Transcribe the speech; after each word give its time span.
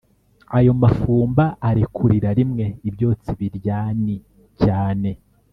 ayo 0.57 0.71
mafumba 0.81 1.45
arekurira 1.69 2.29
rimwe 2.39 2.65
ibyotsi 2.89 3.29
biryani 3.39 4.15
cyane 4.63 5.09